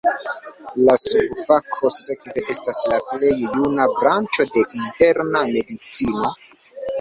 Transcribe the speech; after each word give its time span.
La 0.85 0.93
subfako 1.01 1.91
sekve 1.95 2.43
estas 2.53 2.79
la 2.93 2.97
plej 3.11 3.35
juna 3.43 3.87
branĉo 4.01 4.47
de 4.57 4.65
interna 4.81 5.45
medicino. 5.53 6.35